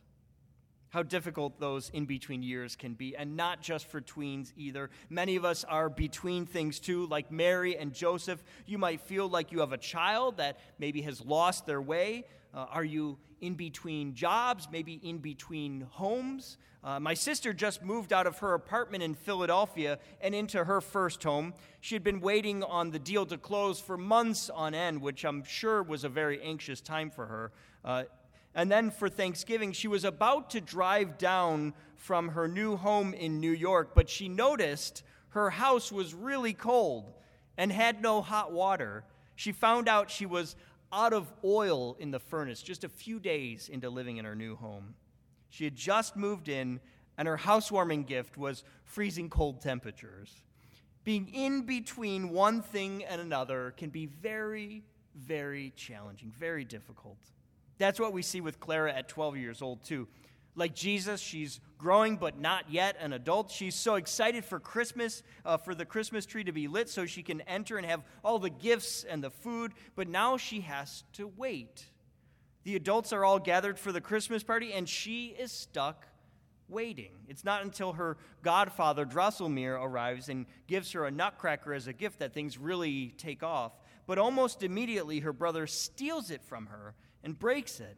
how 0.93 1.01
difficult 1.01 1.59
those 1.59 1.89
in 1.89 2.05
between 2.05 2.43
years 2.43 2.75
can 2.75 2.93
be, 2.93 3.15
and 3.15 3.35
not 3.35 3.59
just 3.63 3.87
for 3.87 3.99
tweens 3.99 4.53
either. 4.55 4.91
Many 5.09 5.35
of 5.35 5.43
us 5.43 5.63
are 5.63 5.89
between 5.89 6.45
things 6.45 6.79
too, 6.79 7.07
like 7.07 7.31
Mary 7.31 7.75
and 7.75 7.91
Joseph. 7.91 8.43
You 8.67 8.77
might 8.77 9.01
feel 9.01 9.27
like 9.27 9.51
you 9.51 9.61
have 9.61 9.73
a 9.73 9.77
child 9.77 10.37
that 10.37 10.59
maybe 10.77 11.01
has 11.01 11.19
lost 11.25 11.65
their 11.65 11.81
way. 11.81 12.25
Uh, 12.53 12.67
are 12.69 12.83
you 12.83 13.17
in 13.41 13.55
between 13.55 14.13
jobs, 14.13 14.67
maybe 14.71 14.99
in 15.01 15.17
between 15.17 15.87
homes? 15.89 16.59
Uh, 16.83 16.99
my 16.99 17.15
sister 17.15 17.53
just 17.53 17.81
moved 17.81 18.13
out 18.13 18.27
of 18.27 18.37
her 18.37 18.53
apartment 18.53 19.01
in 19.01 19.15
Philadelphia 19.15 19.97
and 20.21 20.35
into 20.35 20.63
her 20.63 20.79
first 20.79 21.23
home. 21.23 21.55
She 21.81 21.95
had 21.95 22.03
been 22.03 22.19
waiting 22.19 22.61
on 22.61 22.91
the 22.91 22.99
deal 22.99 23.25
to 23.25 23.39
close 23.39 23.79
for 23.79 23.97
months 23.97 24.51
on 24.51 24.75
end, 24.75 25.01
which 25.01 25.25
I'm 25.25 25.43
sure 25.43 25.81
was 25.81 26.03
a 26.03 26.09
very 26.09 26.39
anxious 26.43 26.81
time 26.81 27.09
for 27.09 27.25
her. 27.25 27.51
Uh, 27.83 28.03
and 28.55 28.71
then 28.71 28.91
for 28.91 29.09
Thanksgiving, 29.09 29.71
she 29.71 29.87
was 29.87 30.03
about 30.03 30.51
to 30.51 30.61
drive 30.61 31.17
down 31.17 31.73
from 31.95 32.29
her 32.29 32.47
new 32.47 32.75
home 32.75 33.13
in 33.13 33.39
New 33.39 33.51
York, 33.51 33.95
but 33.95 34.09
she 34.09 34.29
noticed 34.29 35.03
her 35.29 35.49
house 35.49 35.91
was 35.91 36.13
really 36.13 36.53
cold 36.53 37.11
and 37.57 37.71
had 37.71 38.01
no 38.01 38.21
hot 38.21 38.51
water. 38.51 39.03
She 39.35 39.51
found 39.51 39.89
out 39.89 40.11
she 40.11 40.25
was 40.25 40.55
out 40.91 41.13
of 41.13 41.33
oil 41.43 41.95
in 41.99 42.11
the 42.11 42.19
furnace 42.19 42.61
just 42.61 42.83
a 42.83 42.89
few 42.89 43.19
days 43.19 43.69
into 43.69 43.89
living 43.89 44.17
in 44.17 44.25
her 44.25 44.35
new 44.35 44.55
home. 44.55 44.93
She 45.49 45.63
had 45.63 45.75
just 45.75 46.15
moved 46.15 46.49
in, 46.49 46.79
and 47.17 47.27
her 47.27 47.37
housewarming 47.37 48.03
gift 48.03 48.37
was 48.37 48.63
freezing 48.83 49.29
cold 49.29 49.61
temperatures. 49.61 50.43
Being 51.03 51.27
in 51.33 51.63
between 51.63 52.29
one 52.29 52.61
thing 52.61 53.03
and 53.03 53.19
another 53.19 53.73
can 53.77 53.89
be 53.89 54.05
very, 54.05 54.83
very 55.15 55.73
challenging, 55.75 56.31
very 56.37 56.63
difficult. 56.63 57.17
That's 57.77 57.99
what 57.99 58.13
we 58.13 58.21
see 58.21 58.41
with 58.41 58.59
Clara 58.59 58.93
at 58.93 59.07
12 59.07 59.37
years 59.37 59.61
old, 59.61 59.83
too. 59.83 60.07
Like 60.55 60.75
Jesus, 60.75 61.19
she's 61.19 61.59
growing 61.77 62.17
but 62.17 62.39
not 62.39 62.69
yet 62.69 62.95
an 62.99 63.13
adult. 63.13 63.49
She's 63.49 63.75
so 63.75 63.95
excited 63.95 64.45
for 64.45 64.59
Christmas, 64.59 65.23
uh, 65.45 65.57
for 65.57 65.73
the 65.73 65.85
Christmas 65.85 66.25
tree 66.25 66.43
to 66.43 66.51
be 66.51 66.67
lit 66.67 66.89
so 66.89 67.05
she 67.05 67.23
can 67.23 67.41
enter 67.41 67.77
and 67.77 67.85
have 67.85 68.03
all 68.23 68.37
the 68.37 68.51
gifts 68.51 69.03
and 69.03 69.23
the 69.23 69.31
food, 69.31 69.73
but 69.95 70.07
now 70.07 70.37
she 70.37 70.61
has 70.61 71.03
to 71.13 71.27
wait. 71.27 71.87
The 72.63 72.75
adults 72.75 73.11
are 73.11 73.25
all 73.25 73.39
gathered 73.39 73.79
for 73.79 73.91
the 73.91 73.99
Christmas 73.99 74.43
party, 74.43 74.73
and 74.73 74.87
she 74.87 75.35
is 75.37 75.51
stuck 75.51 76.07
waiting. 76.69 77.11
It's 77.27 77.43
not 77.43 77.63
until 77.63 77.93
her 77.93 78.17
godfather, 78.41 79.05
Drosselmeyer, 79.05 79.81
arrives 79.81 80.29
and 80.29 80.45
gives 80.67 80.91
her 80.93 81.05
a 81.05 81.11
nutcracker 81.11 81.73
as 81.73 81.87
a 81.87 81.93
gift 81.93 82.19
that 82.19 82.33
things 82.33 82.57
really 82.57 83.13
take 83.17 83.43
off. 83.43 83.73
But 84.05 84.17
almost 84.17 84.63
immediately, 84.63 85.19
her 85.19 85.33
brother 85.33 85.67
steals 85.67 86.31
it 86.31 86.43
from 86.43 86.67
her 86.67 86.93
and 87.23 87.37
breaks 87.37 87.79
it. 87.79 87.97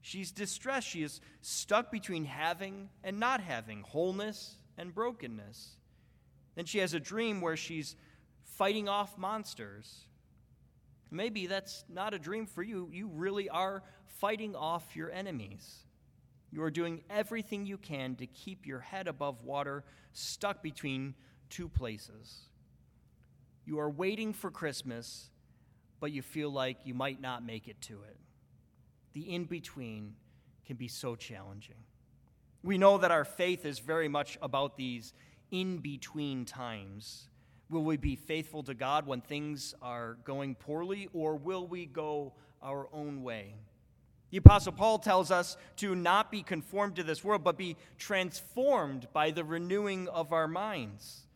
She's 0.00 0.30
distressed. 0.30 0.88
She 0.88 1.02
is 1.02 1.20
stuck 1.40 1.90
between 1.90 2.24
having 2.24 2.88
and 3.04 3.18
not 3.20 3.40
having, 3.40 3.82
wholeness 3.82 4.56
and 4.76 4.94
brokenness. 4.94 5.76
Then 6.54 6.64
she 6.64 6.78
has 6.78 6.94
a 6.94 7.00
dream 7.00 7.40
where 7.40 7.56
she's 7.56 7.94
fighting 8.42 8.88
off 8.88 9.18
monsters. 9.18 10.06
Maybe 11.10 11.46
that's 11.46 11.84
not 11.88 12.14
a 12.14 12.18
dream 12.18 12.46
for 12.46 12.62
you. 12.62 12.88
You 12.92 13.08
really 13.08 13.48
are 13.48 13.82
fighting 14.06 14.54
off 14.54 14.96
your 14.96 15.10
enemies. 15.10 15.84
You 16.50 16.62
are 16.62 16.70
doing 16.70 17.02
everything 17.10 17.66
you 17.66 17.78
can 17.78 18.16
to 18.16 18.26
keep 18.26 18.66
your 18.66 18.80
head 18.80 19.08
above 19.08 19.44
water, 19.44 19.84
stuck 20.12 20.62
between 20.62 21.14
two 21.50 21.68
places. 21.68 22.48
You 23.66 23.78
are 23.80 23.90
waiting 23.90 24.32
for 24.32 24.50
Christmas, 24.50 25.30
but 26.00 26.12
you 26.12 26.22
feel 26.22 26.50
like 26.50 26.78
you 26.84 26.94
might 26.94 27.20
not 27.20 27.44
make 27.44 27.68
it 27.68 27.80
to 27.82 28.02
it 28.02 28.16
the 29.18 29.34
in 29.34 29.44
between 29.44 30.14
can 30.64 30.76
be 30.76 30.86
so 30.86 31.16
challenging. 31.16 31.74
We 32.62 32.78
know 32.78 32.98
that 32.98 33.10
our 33.10 33.24
faith 33.24 33.64
is 33.64 33.80
very 33.80 34.06
much 34.06 34.38
about 34.40 34.76
these 34.76 35.12
in 35.50 35.78
between 35.78 36.44
times. 36.44 37.28
Will 37.68 37.82
we 37.82 37.96
be 37.96 38.14
faithful 38.14 38.62
to 38.64 38.74
God 38.74 39.06
when 39.06 39.20
things 39.20 39.74
are 39.82 40.18
going 40.24 40.54
poorly, 40.54 41.08
or 41.12 41.34
will 41.34 41.66
we 41.66 41.84
go 41.84 42.34
our 42.62 42.88
own 42.92 43.24
way? 43.24 43.54
The 44.30 44.36
Apostle 44.36 44.72
Paul 44.72 45.00
tells 45.00 45.32
us 45.32 45.56
to 45.78 45.96
not 45.96 46.30
be 46.30 46.42
conformed 46.42 46.94
to 46.96 47.02
this 47.02 47.24
world, 47.24 47.42
but 47.42 47.58
be 47.58 47.76
transformed 47.98 49.08
by 49.12 49.32
the 49.32 49.42
renewing 49.42 50.06
of 50.08 50.32
our 50.32 50.46
minds. 50.46 51.26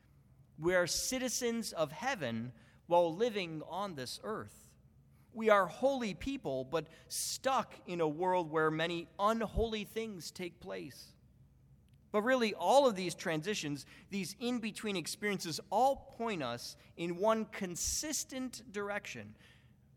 We 0.57 0.77
are 0.77 0.87
citizens 0.87 1.73
of 1.73 1.91
heaven 1.91 2.53
while 2.87 3.13
living 3.13 3.63
on 3.69 3.97
this 3.97 4.21
earth. 4.23 4.62
We 5.35 5.51
are 5.51 5.67
holy 5.67 6.15
people, 6.15 6.65
but 6.71 6.87
stuck 7.09 7.75
in 7.87 8.01
a 8.01 8.09
world 8.09 8.51
where 8.51 8.71
many 8.71 9.09
unholy 9.19 9.85
things 9.85 10.31
take 10.31 10.61
place. 10.61 11.13
But 12.13 12.23
really, 12.23 12.53
all 12.53 12.87
of 12.87 12.95
these 12.95 13.15
transitions, 13.15 13.87
these 14.11 14.37
in 14.39 14.59
between 14.59 14.97
experiences, 14.97 15.61
all 15.71 16.15
point 16.19 16.43
us 16.43 16.77
in 16.99 17.17
one 17.17 17.47
consistent 17.47 18.63
direction. 18.71 19.35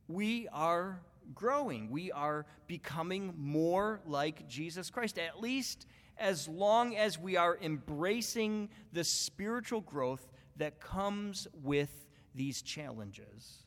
We 0.07 0.47
are 0.53 1.01
growing, 1.33 1.89
we 1.89 2.11
are 2.11 2.45
becoming 2.67 3.33
more 3.37 3.99
like 4.05 4.47
Jesus 4.47 4.89
Christ, 4.89 5.17
at 5.17 5.41
least 5.41 5.87
as 6.17 6.47
long 6.47 6.95
as 6.95 7.19
we 7.19 7.35
are 7.35 7.57
embracing 7.61 8.69
the 8.93 9.03
spiritual 9.03 9.81
growth 9.81 10.31
that 10.55 10.79
comes 10.79 11.47
with 11.63 12.07
these 12.33 12.61
challenges. 12.61 13.64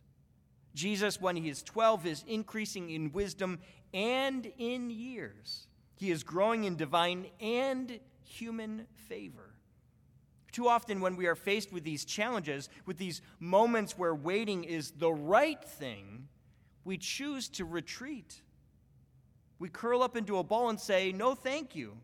Jesus, 0.78 1.20
when 1.20 1.35
he 1.35 1.49
is 1.49 1.62
12, 1.64 2.06
is 2.06 2.25
increasing 2.28 2.90
in 2.90 3.11
wisdom 3.11 3.58
and 3.92 4.50
in 4.58 4.90
years. 4.90 5.66
He 5.97 6.12
is 6.12 6.23
growing 6.23 6.64
in 6.64 6.76
divine 6.76 7.26
and 7.40 7.99
human 8.25 8.87
favor. 9.08 9.54
Too 10.52 10.68
often, 10.68 11.00
when 11.00 11.16
we 11.16 11.26
are 11.26 11.35
faced 11.35 11.73
with 11.73 11.82
these 11.82 12.04
challenges, 12.04 12.68
with 12.87 12.97
these 12.97 13.23
moments 13.40 13.99
where 13.99 14.14
waiting 14.14 14.62
is 14.62 14.92
the 14.92 15.11
right 15.11 15.62
thing, 15.62 16.28
we 16.85 16.97
choose 16.97 17.49
to 17.49 17.64
retreat. 17.64 18.40
We 19.58 19.68
curl 19.68 20.00
up 20.00 20.16
into 20.16 20.38
a 20.38 20.44
ball 20.44 20.70
and 20.70 20.78
say, 20.78 21.11
No, 21.11 21.35
thank 21.35 21.75
you. 21.75 21.97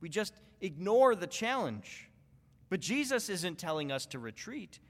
We 0.00 0.08
just 0.08 0.34
ignore 0.60 1.14
the 1.14 1.28
challenge. 1.28 2.10
But 2.68 2.80
Jesus 2.80 3.28
isn't 3.28 3.58
telling 3.58 3.92
us 3.92 4.06
to 4.06 4.18
retreat. 4.18 4.80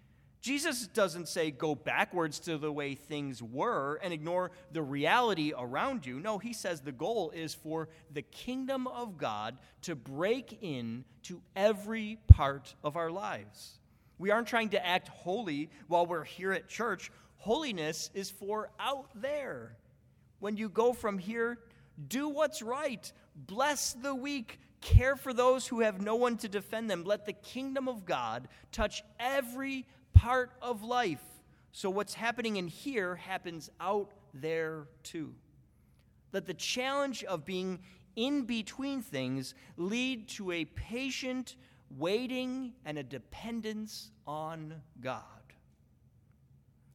Jesus 0.40 0.87
doesn't 0.87 1.28
say 1.28 1.50
go 1.50 1.75
backwards 1.75 2.38
to 2.40 2.59
the 2.59 2.71
way 2.71 2.95
things 2.95 3.42
were 3.42 3.99
and 4.02 4.12
ignore 4.12 4.52
the 4.73 4.83
reality 4.83 5.52
around 5.57 6.07
you. 6.07 6.21
No, 6.21 6.38
he 6.38 6.52
says 6.52 6.80
the 6.80 6.92
goal 6.92 7.30
is 7.30 7.54
for 7.54 7.88
the 8.12 8.23
kingdom 8.23 8.87
of 8.87 9.18
God 9.18 9.59
to 9.83 9.97
break 9.97 10.59
in 10.62 11.04
to 11.25 11.42
every 11.57 12.18
part 12.28 12.75
of 12.85 12.97
our 12.97 13.11
lives. 13.11 13.78
We 14.18 14.30
aren't 14.30 14.49
trying 14.49 14.71
to 14.71 14.87
act 14.87 15.09
holy 15.09 15.71
while 15.88 16.07
we're 16.07 16.25
here 16.25 16.52
at 16.52 16.68
church. 16.68 17.11
Holiness 17.37 18.11
is 18.14 18.30
for 18.30 18.71
out 18.78 19.09
there. 19.14 19.76
When 20.40 20.57
you 20.57 20.68
go 20.68 20.92
from 20.92 21.18
here, 21.18 21.59
do 22.07 22.28
what's 22.28 22.62
right, 22.62 23.12
bless 23.35 23.92
the 23.92 24.14
weak, 24.14 24.61
care 24.80 25.16
for 25.16 25.33
those 25.33 25.66
who 25.66 25.80
have 25.80 26.00
no 26.00 26.14
one 26.14 26.37
to 26.38 26.49
defend 26.49 26.88
them. 26.88 27.04
Let 27.04 27.26
the 27.26 27.33
kingdom 27.33 27.88
of 27.88 28.04
God 28.04 28.49
touch 28.71 29.02
every 29.18 29.85
part 30.19 30.51
of 30.61 30.83
life. 30.83 31.23
So, 31.71 31.91
what's 31.91 32.15
happening 32.15 32.57
in 32.57 32.67
here 32.67 33.15
happens 33.15 33.71
out 33.81 34.11
there 34.35 34.89
too. 35.05 35.33
Let 36.33 36.47
the 36.47 36.55
challenge 36.55 37.23
of 37.25 37.45
being 37.45 37.79
in 38.17 38.43
between 38.43 39.01
things 39.01 39.55
lead 39.77 40.29
to 40.31 40.51
a 40.51 40.65
patient 40.65 41.55
waiting 41.97 42.73
and 42.85 42.99
a 42.99 43.03
dependence 43.03 44.11
on 44.27 44.75
God. 45.01 45.23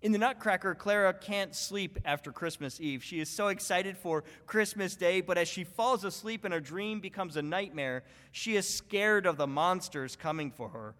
In 0.01 0.11
the 0.11 0.17
Nutcracker, 0.17 0.75
Clara 0.75 1.13
can't 1.13 1.55
sleep 1.55 1.97
after 2.03 2.33
Christmas 2.33 2.81
Eve. 2.81 3.01
She 3.01 3.21
is 3.21 3.29
so 3.29 3.47
excited 3.47 3.97
for 3.97 4.25
Christmas 4.45 4.97
Day, 4.97 5.21
but 5.21 5.37
as 5.37 5.47
she 5.47 5.63
falls 5.63 6.03
asleep 6.03 6.43
and 6.43 6.53
her 6.53 6.59
dream 6.59 6.99
becomes 6.99 7.37
a 7.37 7.41
nightmare, 7.41 8.03
she 8.33 8.57
is 8.57 8.67
scared 8.67 9.25
of 9.25 9.37
the 9.37 9.47
monsters 9.47 10.17
coming 10.17 10.51
for 10.51 10.69
her. 10.69 10.93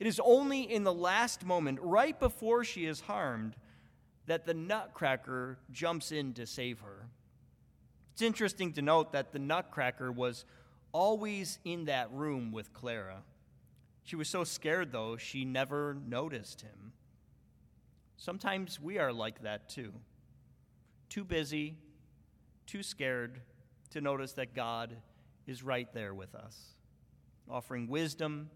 It 0.00 0.06
is 0.06 0.20
only 0.24 0.62
in 0.62 0.84
the 0.84 0.92
last 0.92 1.44
moment, 1.44 1.78
right 1.80 2.18
before 2.18 2.64
she 2.64 2.86
is 2.86 3.00
harmed, 3.00 3.54
that 4.26 4.46
the 4.46 4.54
Nutcracker 4.54 5.58
jumps 5.70 6.10
in 6.10 6.32
to 6.34 6.46
save 6.46 6.80
her. 6.80 7.06
It's 8.12 8.22
interesting 8.22 8.72
to 8.74 8.82
note 8.82 9.12
that 9.12 9.32
the 9.32 9.38
Nutcracker 9.38 10.10
was 10.10 10.44
always 10.92 11.58
in 11.64 11.86
that 11.86 12.10
room 12.12 12.52
with 12.52 12.72
Clara. 12.72 13.22
She 14.04 14.16
was 14.16 14.28
so 14.28 14.44
scared, 14.44 14.92
though, 14.92 15.16
she 15.16 15.44
never 15.44 15.96
noticed 16.06 16.60
him. 16.60 16.92
Sometimes 18.16 18.80
we 18.80 18.98
are 18.98 19.12
like 19.12 19.42
that 19.42 19.68
too. 19.68 19.92
Too 21.08 21.24
busy, 21.24 21.76
too 22.66 22.82
scared 22.82 23.40
to 23.90 24.00
notice 24.00 24.32
that 24.32 24.54
God 24.54 24.96
is 25.46 25.62
right 25.62 25.92
there 25.92 26.14
with 26.14 26.34
us, 26.34 26.56
offering 27.48 27.88
wisdom 27.88 28.50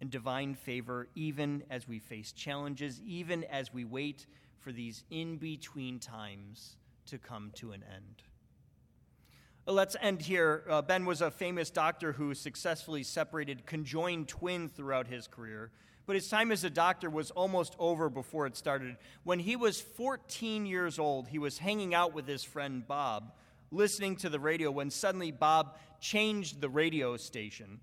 and 0.00 0.10
divine 0.10 0.54
favor 0.54 1.08
even 1.14 1.62
as 1.70 1.86
we 1.86 1.98
face 1.98 2.32
challenges, 2.32 3.00
even 3.04 3.44
as 3.44 3.72
we 3.72 3.84
wait 3.84 4.26
for 4.58 4.72
these 4.72 5.04
in 5.10 5.36
between 5.36 5.98
times 5.98 6.76
to 7.06 7.18
come 7.18 7.50
to 7.54 7.72
an 7.72 7.82
end. 7.94 8.22
Uh, 9.66 9.72
let's 9.72 9.96
end 10.00 10.22
here. 10.22 10.64
Uh, 10.68 10.82
ben 10.82 11.04
was 11.04 11.20
a 11.20 11.30
famous 11.30 11.70
doctor 11.70 12.12
who 12.12 12.34
successfully 12.34 13.02
separated 13.02 13.66
conjoined 13.66 14.28
twins 14.28 14.72
throughout 14.72 15.06
his 15.06 15.26
career, 15.26 15.70
but 16.06 16.16
his 16.16 16.28
time 16.28 16.50
as 16.50 16.64
a 16.64 16.70
doctor 16.70 17.10
was 17.10 17.30
almost 17.30 17.76
over 17.78 18.08
before 18.08 18.46
it 18.46 18.56
started. 18.56 18.96
When 19.22 19.38
he 19.38 19.56
was 19.56 19.80
14 19.80 20.66
years 20.66 20.98
old, 20.98 21.28
he 21.28 21.38
was 21.38 21.58
hanging 21.58 21.94
out 21.94 22.14
with 22.14 22.26
his 22.26 22.42
friend 22.42 22.86
Bob, 22.86 23.32
listening 23.70 24.16
to 24.16 24.28
the 24.28 24.40
radio, 24.40 24.70
when 24.70 24.90
suddenly 24.90 25.30
Bob 25.30 25.76
changed 26.00 26.60
the 26.60 26.68
radio 26.68 27.16
station. 27.16 27.80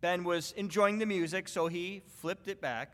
Ben 0.00 0.24
was 0.24 0.52
enjoying 0.52 0.98
the 0.98 1.06
music, 1.06 1.48
so 1.48 1.66
he 1.68 2.02
flipped 2.06 2.48
it 2.48 2.60
back. 2.60 2.92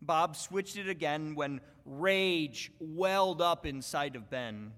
Bob 0.00 0.36
switched 0.36 0.76
it 0.76 0.88
again 0.88 1.34
when 1.34 1.60
rage 1.84 2.70
welled 2.78 3.42
up 3.42 3.66
inside 3.66 4.14
of 4.14 4.30
Ben. 4.30 4.72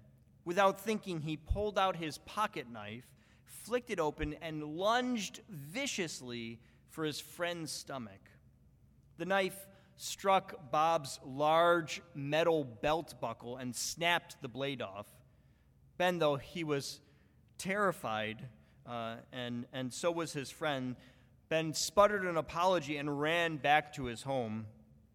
Without 0.44 0.80
thinking, 0.80 1.20
he 1.20 1.36
pulled 1.36 1.78
out 1.78 1.96
his 1.96 2.18
pocket 2.18 2.66
knife, 2.72 3.06
flicked 3.44 3.90
it 3.90 4.00
open, 4.00 4.34
and 4.40 4.62
lunged 4.62 5.40
viciously 5.50 6.58
for 6.88 7.04
his 7.04 7.20
friend's 7.20 7.70
stomach. 7.70 8.30
The 9.18 9.26
knife 9.26 9.66
struck 9.96 10.70
Bob's 10.70 11.20
large 11.24 12.00
metal 12.14 12.64
belt 12.64 13.14
buckle 13.20 13.56
and 13.56 13.74
snapped 13.74 14.40
the 14.40 14.48
blade 14.48 14.80
off. 14.80 15.06
Ben, 15.98 16.18
though 16.18 16.36
he 16.36 16.64
was 16.64 17.00
terrified, 17.58 18.48
uh, 18.86 19.16
and, 19.32 19.66
and 19.72 19.92
so 19.92 20.10
was 20.10 20.32
his 20.32 20.50
friend, 20.50 20.96
Ben 21.48 21.72
sputtered 21.72 22.24
an 22.24 22.36
apology 22.36 22.96
and 22.98 23.20
ran 23.20 23.56
back 23.56 23.92
to 23.94 24.04
his 24.04 24.22
home. 24.22 24.66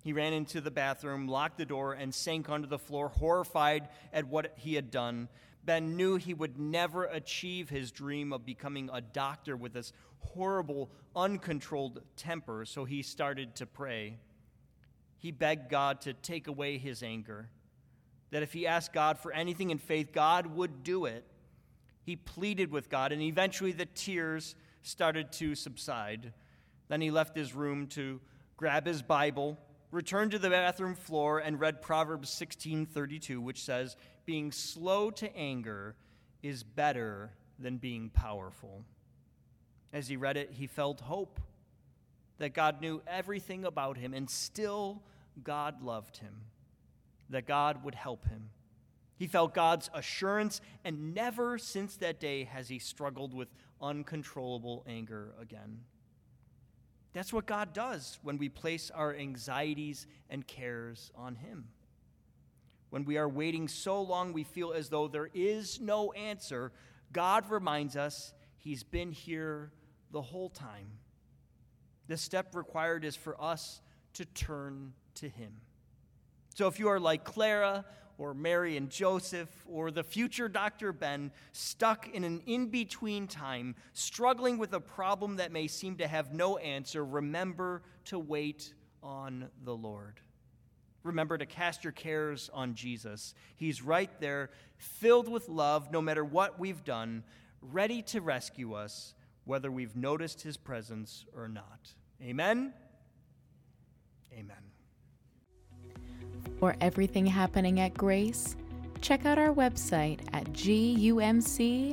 He 0.03 0.13
ran 0.13 0.33
into 0.33 0.61
the 0.61 0.71
bathroom, 0.71 1.27
locked 1.27 1.57
the 1.57 1.65
door, 1.65 1.93
and 1.93 2.13
sank 2.13 2.49
onto 2.49 2.67
the 2.67 2.79
floor, 2.79 3.09
horrified 3.09 3.87
at 4.11 4.27
what 4.27 4.53
he 4.57 4.73
had 4.73 4.91
done. 4.91 5.29
Ben 5.63 5.95
knew 5.95 6.17
he 6.17 6.33
would 6.33 6.59
never 6.59 7.05
achieve 7.05 7.69
his 7.69 7.91
dream 7.91 8.33
of 8.33 8.45
becoming 8.45 8.89
a 8.91 8.99
doctor 8.99 9.55
with 9.55 9.73
this 9.73 9.93
horrible, 10.19 10.89
uncontrolled 11.15 12.01
temper, 12.17 12.65
so 12.65 12.83
he 12.83 13.01
started 13.01 13.55
to 13.55 13.65
pray. 13.65 14.17
He 15.17 15.31
begged 15.31 15.69
God 15.69 16.01
to 16.01 16.13
take 16.13 16.47
away 16.47 16.77
his 16.77 17.01
anger, 17.01 17.49
that 18.31 18.43
if 18.43 18.51
he 18.51 18.67
asked 18.67 18.91
God 18.91 19.17
for 19.17 19.31
anything 19.31 19.69
in 19.69 19.77
faith, 19.77 20.11
God 20.11 20.47
would 20.47 20.83
do 20.83 21.05
it. 21.05 21.23
He 22.03 22.17
pleaded 22.17 22.71
with 22.71 22.89
God, 22.89 23.13
and 23.13 23.21
eventually 23.21 23.71
the 23.71 23.85
tears 23.85 24.55
started 24.83 25.31
to 25.31 25.55
subside. 25.55 26.33
Then 26.89 27.01
he 27.01 27.09
left 27.09 27.35
his 27.35 27.55
room 27.55 27.87
to 27.87 28.21
grab 28.57 28.85
his 28.85 29.01
Bible, 29.01 29.57
returned 29.91 30.31
to 30.31 30.39
the 30.39 30.49
bathroom 30.49 30.95
floor, 30.95 31.39
and 31.39 31.59
read 31.59 31.81
Proverbs 31.81 32.29
16:32, 32.29 33.41
which 33.41 33.63
says, 33.63 33.95
"Being 34.25 34.51
slow 34.51 35.09
to 35.11 35.35
anger 35.35 35.95
is 36.41 36.63
better 36.63 37.33
than 37.57 37.77
being 37.77 38.09
powerful." 38.09 38.85
As 39.91 40.07
he 40.07 40.17
read 40.17 40.37
it, 40.37 40.51
he 40.51 40.67
felt 40.67 41.01
hope 41.01 41.39
that 42.37 42.53
God 42.53 42.81
knew 42.81 43.01
everything 43.07 43.63
about 43.63 43.97
him 43.97 44.13
and 44.13 44.29
still 44.29 45.03
God 45.43 45.81
loved 45.81 46.17
him, 46.17 46.51
that 47.29 47.45
God 47.45 47.83
would 47.83 47.95
help 47.95 48.25
him. 48.25 48.49
He 49.23 49.27
felt 49.27 49.53
God's 49.53 49.89
assurance, 49.93 50.59
and 50.83 51.13
never 51.13 51.57
since 51.57 51.95
that 51.95 52.19
day 52.19 52.43
has 52.43 52.67
he 52.67 52.77
struggled 52.77 53.33
with 53.33 53.47
uncontrollable 53.81 54.83
anger 54.85 55.33
again. 55.39 55.79
That's 57.13 57.31
what 57.31 57.45
God 57.45 57.71
does 57.71 58.19
when 58.21 58.37
we 58.37 58.49
place 58.49 58.91
our 58.93 59.15
anxieties 59.15 60.07
and 60.29 60.45
cares 60.45 61.09
on 61.15 61.35
Him. 61.35 61.69
When 62.89 63.05
we 63.05 63.15
are 63.15 63.29
waiting 63.29 63.69
so 63.69 64.01
long 64.01 64.33
we 64.33 64.43
feel 64.43 64.73
as 64.73 64.89
though 64.89 65.07
there 65.07 65.29
is 65.33 65.79
no 65.79 66.11
answer, 66.11 66.73
God 67.13 67.49
reminds 67.49 67.95
us 67.95 68.33
He's 68.57 68.83
been 68.83 69.13
here 69.13 69.71
the 70.11 70.21
whole 70.21 70.49
time. 70.49 70.87
The 72.09 72.17
step 72.17 72.55
required 72.55 73.05
is 73.05 73.15
for 73.15 73.41
us 73.41 73.79
to 74.15 74.25
turn 74.25 74.91
to 75.15 75.29
Him. 75.29 75.61
So 76.55 76.67
if 76.67 76.77
you 76.77 76.89
are 76.89 76.99
like 76.99 77.23
Clara 77.23 77.85
or 78.17 78.33
Mary 78.33 78.77
and 78.77 78.89
Joseph 78.89 79.49
or 79.67 79.91
the 79.91 80.03
future 80.03 80.47
Dr. 80.47 80.93
Ben 80.93 81.31
stuck 81.51 82.09
in 82.09 82.23
an 82.23 82.41
in 82.45 82.67
between 82.67 83.27
time, 83.27 83.75
struggling 83.93 84.57
with 84.57 84.73
a 84.73 84.79
problem 84.79 85.37
that 85.37 85.51
may 85.51 85.67
seem 85.67 85.97
to 85.97 86.07
have 86.07 86.33
no 86.33 86.57
answer, 86.57 87.03
remember 87.03 87.81
to 88.05 88.19
wait 88.19 88.73
on 89.01 89.49
the 89.63 89.75
Lord. 89.75 90.19
Remember 91.03 91.37
to 91.37 91.45
cast 91.45 91.83
your 91.83 91.91
cares 91.91 92.49
on 92.53 92.75
Jesus. 92.75 93.33
He's 93.57 93.81
right 93.81 94.09
there, 94.21 94.49
filled 94.77 95.27
with 95.27 95.49
love, 95.49 95.91
no 95.91 96.01
matter 96.01 96.23
what 96.23 96.59
we've 96.59 96.83
done, 96.83 97.23
ready 97.61 98.01
to 98.03 98.21
rescue 98.21 98.73
us, 98.73 99.13
whether 99.43 99.69
we've 99.69 99.95
noticed 99.95 100.41
his 100.41 100.55
presence 100.55 101.25
or 101.35 101.49
not. 101.49 101.93
Amen. 102.21 102.73
Amen. 104.33 104.72
For 106.63 106.77
everything 106.79 107.25
happening 107.25 107.81
at 107.81 107.93
Grace, 107.93 108.55
check 109.01 109.25
out 109.25 109.37
our 109.37 109.53
website 109.53 110.21
at 110.31 110.45
gumc.org. 110.53 111.91